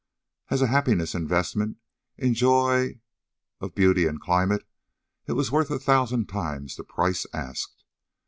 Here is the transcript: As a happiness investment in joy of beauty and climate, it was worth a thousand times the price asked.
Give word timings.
As 0.49 0.63
a 0.63 0.65
happiness 0.65 1.13
investment 1.13 1.77
in 2.17 2.33
joy 2.33 2.99
of 3.59 3.75
beauty 3.75 4.07
and 4.07 4.19
climate, 4.19 4.67
it 5.27 5.33
was 5.33 5.51
worth 5.51 5.69
a 5.69 5.77
thousand 5.77 6.27
times 6.27 6.75
the 6.75 6.83
price 6.83 7.27
asked. 7.33 7.83